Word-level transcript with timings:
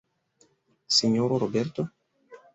Sinjoro 0.95 1.37
Roberto? 1.37 1.83